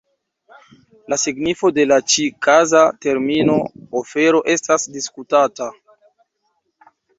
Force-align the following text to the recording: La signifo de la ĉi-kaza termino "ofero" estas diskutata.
La 1.13 1.17
signifo 1.23 1.69
de 1.75 1.85
la 1.91 1.99
ĉi-kaza 2.13 2.81
termino 3.07 3.59
"ofero" 4.01 4.41
estas 4.57 4.89
diskutata. 4.99 5.71